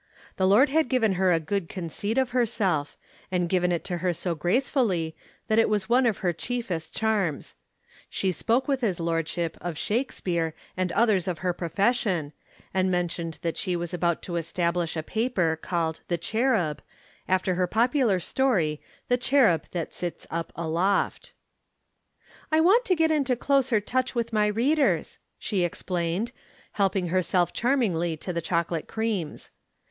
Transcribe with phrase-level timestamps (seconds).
[0.37, 2.97] The Lord had given her a good conceit of herself,
[3.31, 5.15] and given it her so gracefully,
[5.47, 7.53] that it was one of her chiefest charms.
[8.09, 12.33] She spoke with his lordship of Shakespeare and others of her profession,
[12.73, 16.81] and mentioned that she was about to establish a paper called The Cherub,
[17.27, 21.33] after her popular story The Cherub That Sits Up Aloft.
[22.51, 26.31] "I want to get into closer touch with my readers," she explained,
[26.71, 29.51] helping herself charmingly to the chocolate creams.